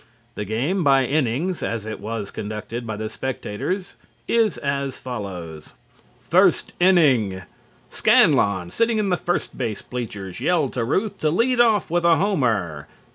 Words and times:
The 0.33 0.45
game 0.45 0.83
by 0.83 1.05
innings 1.05 1.61
as 1.61 1.85
it 1.85 1.99
was 1.99 2.31
conducted 2.31 2.87
by 2.87 2.95
the 2.95 3.07
spectators 3.07 3.97
is 4.27 4.57
as 4.57 4.99
follows: 4.99 5.75
FIRST 6.21 6.73
INNING: 6.79 7.43
Scanlon, 7.91 8.71
sitting 8.71 8.97
in 8.97 9.09
the 9.09 9.15
first 9.15 9.59
base 9.59 9.83
bleachers, 9.83 10.39
yelled 10.41 10.73
to 10.73 10.83
Ruth 10.83 11.19
to 11.19 11.29
lead 11.29 11.59
off 11.59 11.91
with 11.91 12.03
a 12.03 12.15
homer. 12.15 12.87